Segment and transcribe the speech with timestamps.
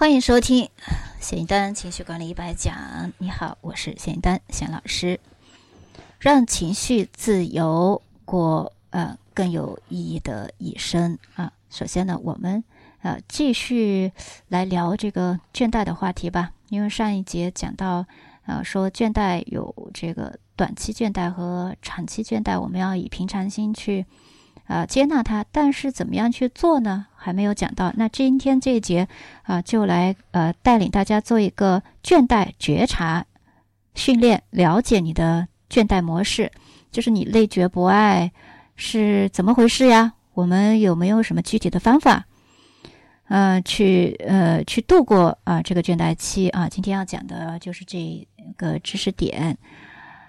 [0.00, 0.66] 欢迎收听
[1.20, 3.12] 谢一丹情绪管理一百讲。
[3.18, 5.20] 你好，我是谢一丹谢老师。
[6.18, 11.52] 让情绪自由过呃更有意义的一生啊。
[11.68, 12.64] 首先呢，我们
[13.02, 14.10] 呃继续
[14.48, 16.52] 来聊这个倦怠的话题吧。
[16.70, 18.06] 因为上一节讲到
[18.46, 24.06] 呃说倦怠有这个短期倦怠和长期倦怠，我们要以平常心去。
[24.70, 27.06] 啊，接纳它，但是怎么样去做呢？
[27.16, 27.92] 还没有讲到。
[27.96, 29.08] 那今天这一节
[29.42, 33.26] 啊，就来呃带领大家做一个倦怠觉察
[33.96, 36.52] 训练，了解你的倦怠模式，
[36.92, 38.30] 就是你累觉不爱
[38.76, 40.12] 是怎么回事呀？
[40.34, 42.24] 我们有没有什么具体的方法，
[43.26, 46.68] 呃，去呃去度过啊这个倦怠期啊？
[46.68, 48.24] 今天要讲的就是这
[48.56, 49.58] 个知识点。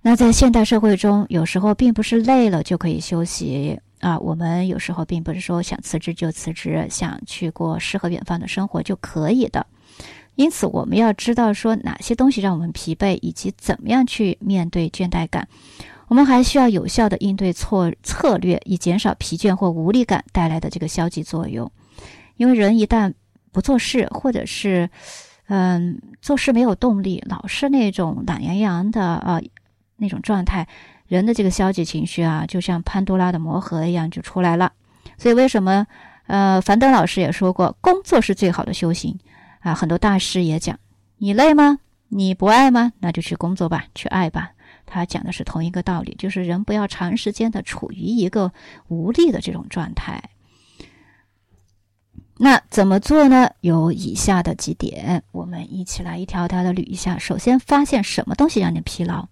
[0.00, 3.78] 那在现代社会中，有时候并不是累了就可以休息。
[4.02, 9.64] 啊，我们有时候并不是说想辞职就辞职，想去过诗和远方的生活就可以的。
[10.34, 15.46] 因此，我们要知道说哪些东西让我们疲惫，以及怎么样去面对倦怠感。
[16.08, 21.70] 我们还需要有效的应对错策略，以减少疲倦或无力感带来的这个消极作用。
[22.36, 23.14] 因为人一旦
[23.52, 24.90] 不做事，或者是
[25.46, 29.40] 嗯做事没有动力，老是那种懒洋洋的啊
[29.96, 30.66] 那种状态。
[31.12, 34.72] 人的这个消极情绪啊，就像潘多拉的魔盒一样就出来了。
[35.18, 35.86] 所以为什么
[36.26, 39.18] 呃，樊登老师也说过，工作是最好的修行
[39.60, 39.74] 啊。
[39.74, 40.78] 很多大师也讲，
[41.18, 41.80] 你累吗？
[42.08, 42.94] 你不爱吗？
[43.00, 44.52] 那就去工作吧，去爱吧。
[44.86, 48.50] 他讲的是同一个道理，就是人不要长时间的处于一个
[48.88, 50.30] 无力的这种状态。
[52.38, 53.50] 那怎么做呢？
[53.60, 57.18] 有以下的几点，我们一起来一条条的捋一下。
[57.18, 59.28] 首先，发现什么东西让你疲劳。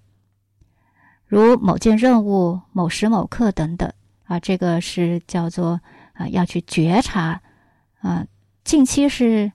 [1.30, 3.88] 如某件任务、某时某刻等等
[4.24, 5.80] 啊，这个是叫做
[6.14, 7.40] 啊，要去觉察
[8.00, 8.26] 啊。
[8.64, 9.52] 近期是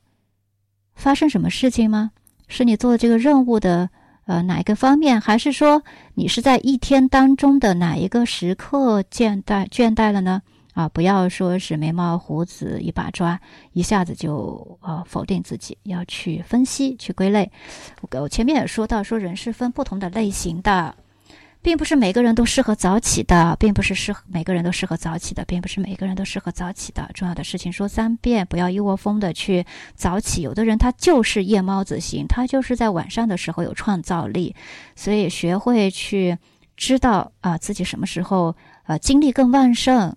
[0.95, 2.11] 发生什么事情吗？
[2.47, 3.89] 是你做这个任务的
[4.23, 10.41] 呃哪一个方面，还是说你是在一天当中的哪一个时刻倦怠倦怠了呢？
[10.75, 13.37] 啊，不要说是眉毛胡子一把抓，
[13.73, 17.51] 一下子就呃否定自己，要去分析、去归类。
[17.99, 20.95] 我我前面也说到，说人是分不同的类型的。
[21.65, 27.09] 并不是每个人都适合早起的，并不是适合每个人都适合早起的，并不是每个人都适合早起的。
[27.15, 29.65] 重要的事情说三遍，不要一窝蜂的去
[29.95, 30.43] 早起。
[30.43, 34.55] 有的人他就是夜猫子型，他就是在晚上的时候有创造力，
[34.95, 36.37] 所以学会去
[36.77, 40.15] 知道啊自己什么时候呃精力更旺盛，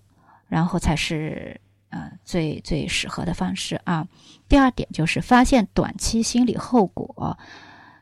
[0.49, 1.59] 然后才是
[1.89, 4.07] 呃最最适合的方式啊。
[4.47, 7.39] 第二点就是发现短期心理后果，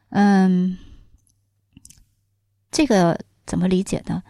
[0.09, 0.77] 嗯，
[2.69, 3.17] 这个。
[3.47, 4.21] 怎么理解呢？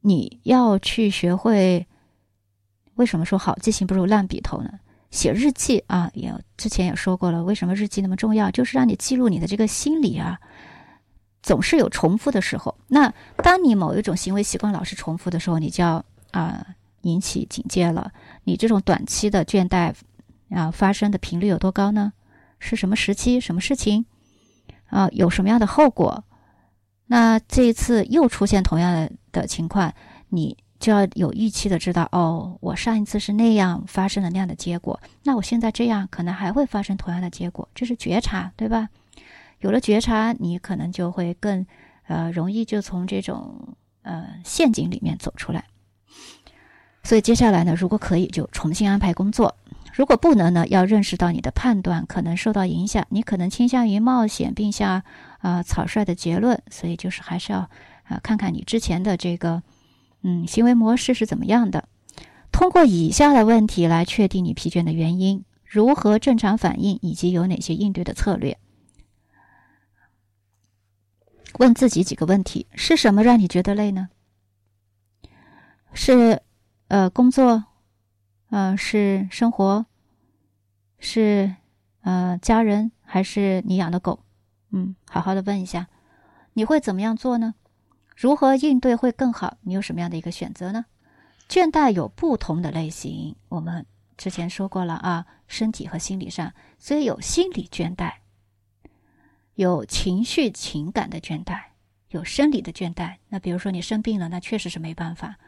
[0.00, 1.86] 你要去学会，
[2.94, 4.80] 为什么说好记性不如烂笔头呢？
[5.10, 8.50] 写日记啊，也之前也说过了，为什么日记那么重要？
[8.50, 10.40] 就是让你记录你的这个心理啊，
[11.42, 12.76] 总是有重复的时候。
[12.88, 16.66] 那当你某一种行为习惯老是重复的时候，你就要啊
[17.02, 18.12] 引起警戒了。
[18.44, 19.94] 你这种短期的倦怠
[20.50, 22.12] 啊发生的频率有多高呢？
[22.58, 23.40] 是什么时期？
[23.40, 24.06] 什么事情？
[24.86, 26.24] 啊，有什么样的后果？
[27.08, 29.92] 那这一次又出现同样的的情况，
[30.28, 38.88] 你就要有预期的知道，哦，我上一次是那样发生了那样的结果，那我现在这样可能还会发生同样的结果，这是觉察，对吧？
[39.60, 41.66] 有了觉察，你可能就会更
[42.06, 45.64] 呃容易就从这种呃陷阱里面走出来。
[47.02, 49.48] 所以接下来呢，如果可以，就重新安排工作；
[49.92, 55.04] 如果不能呢，要认识到你的判断可能受到影响，你可能倾向于冒险，并下。
[55.40, 57.70] 啊，草率的结论，所以就是还是要
[58.02, 59.62] 啊，看看你之前的这个
[60.22, 61.88] 嗯行为模式是怎么样的。
[62.50, 68.58] 通过以下的问题来确定你疲倦的原因，如何正常反应，以及有哪些应对的策略。
[71.60, 74.08] 问自己几个问题：是什么让你觉得累呢？
[75.92, 76.42] 是
[76.88, 77.62] 呃工作，
[78.50, 79.86] 呃是生活，
[80.98, 81.54] 是
[82.02, 84.24] 呃家人，还是你养的狗？
[84.70, 85.88] 嗯，好好的问一下，
[86.54, 87.54] 你会怎么样做呢？
[88.16, 89.58] 如何应对会更好？
[89.62, 90.86] 你有什么样的一个选择呢？
[91.48, 93.86] 倦怠有不同的类型，我们
[94.16, 98.14] 之前说过了啊，身体和心理上，所以有心理倦怠，
[99.54, 101.58] 有情绪情感的倦怠，
[102.08, 103.16] 有生理的倦怠。
[103.28, 105.38] 那比如说你生病了，那确实是没办法。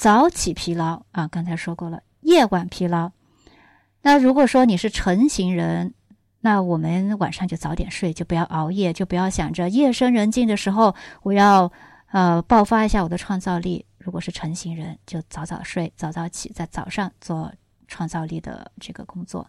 [0.00, 3.10] 早起疲劳啊，刚才说过了，夜晚疲劳。
[4.00, 5.92] 那如果说你是成型人。
[6.40, 11.70] 那我们晚上就早点睡，就不要熬夜，就不要想着夜深人静的时候我要
[12.12, 13.84] 呃爆发一下我的创造力。
[13.98, 17.52] 如果是成型人，就早早睡，早早起，在早上做
[17.86, 19.46] 创造力的这个工作。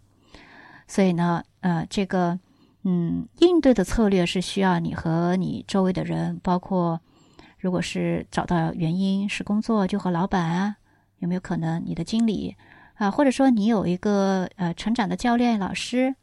[0.86, 2.38] 所以呢，呃，这个
[2.83, 7.00] 嗯，应对的策略是需要你和你周围的人，包括
[7.62, 10.75] 如果是找到原因是工作，就和老板啊，
[11.19, 12.56] 有没有可能你的经理
[12.96, 16.16] 啊，或者说你有一个呃成长的教练老师，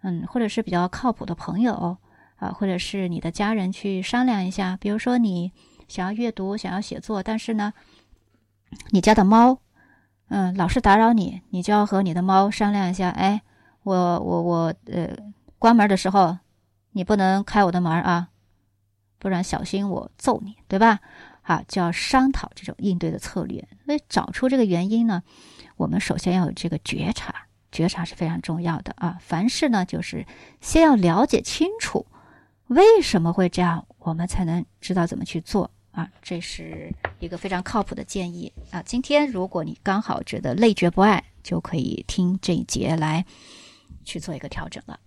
[0.00, 1.98] 嗯，或者是比较靠谱的朋友
[2.36, 4.76] 啊，或者是你的家人去商量一下。
[4.80, 5.52] 比如说你
[5.86, 7.72] 想要阅读，想要写作，但是呢，
[8.90, 9.58] 你家的猫，
[10.30, 13.42] 嗯，老是打扰你，你就要和你的猫商量一下，哎。
[13.86, 15.16] 我我我呃，
[15.60, 16.36] 关门的时候
[16.90, 18.30] 你不能开我的门啊，
[19.18, 21.00] 不然小心我揍你，对吧？
[21.42, 23.66] 啊，就要商讨这种应对的策略。
[23.84, 25.22] 所以找出这个原因呢，
[25.76, 27.34] 我们首先要有这个觉察，
[27.70, 29.16] 觉察是非常重要的啊。
[29.20, 30.26] 凡事呢，就是
[30.60, 32.06] 先要了解清楚
[32.66, 36.10] 为什么会这样，我们才能知道怎么去做啊。
[36.20, 38.82] 这是一个非常靠谱的建议啊。
[38.82, 43.24] 今天如果你刚好觉得累觉不爱，就可以听这一节来。
[44.04, 45.00] 去做一个调整了。